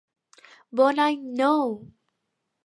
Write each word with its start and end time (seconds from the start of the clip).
Bon 0.79 1.01
any 1.05 1.19
nou! 1.43 1.69